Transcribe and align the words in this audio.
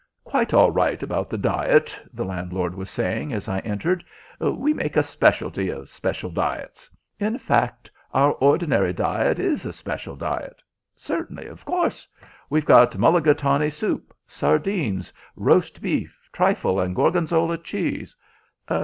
"Quite 0.23 0.51
all 0.51 0.71
right 0.71 1.03
about 1.03 1.29
the 1.29 1.37
diet," 1.37 1.95
the 2.11 2.25
landlord 2.25 2.73
was 2.73 2.89
saying 2.89 3.31
as 3.33 3.47
I 3.47 3.59
entered. 3.59 4.03
"We 4.39 4.73
make 4.73 4.97
a 4.97 5.03
specialty 5.03 5.69
of 5.69 5.89
special 5.89 6.31
diets. 6.31 6.89
In 7.19 7.37
fact, 7.37 7.91
our 8.11 8.31
ordinary 8.31 8.93
diet 8.93 9.37
is 9.37 9.63
a 9.63 9.71
special 9.71 10.15
diet. 10.15 10.59
Certainly, 10.95 11.45
of 11.45 11.65
course. 11.65 12.07
We've 12.49 12.65
got 12.65 12.97
mulligatawny 12.97 13.69
soup, 13.69 14.11
sardines, 14.25 15.13
roast 15.35 15.83
beef, 15.83 16.17
trifle 16.33 16.79
and 16.79 16.95
gorgonzola 16.95 17.59
cheese. 17.59 18.15